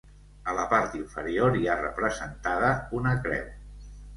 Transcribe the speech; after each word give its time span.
A 0.53 0.55
la 0.59 0.63
part 0.71 0.95
inferior 0.99 1.59
hi 1.59 1.67
ha 1.73 1.77
representada 1.83 2.73
una 3.01 3.17
creu. 3.27 3.49